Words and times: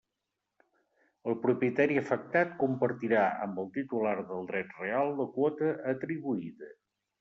El 1.31 1.37
propietari 1.43 1.99
afectat 2.03 2.57
compartirà 2.65 3.23
amb 3.47 3.63
el 3.67 3.71
titular 3.79 4.17
del 4.33 4.53
dret 4.53 4.77
real 4.83 5.17
la 5.23 5.33
quota 5.41 5.75
atribuïda. 5.97 6.77